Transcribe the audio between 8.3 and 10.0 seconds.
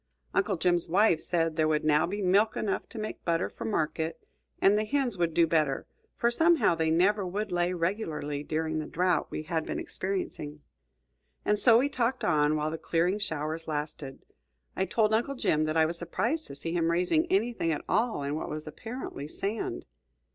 during the drought we had been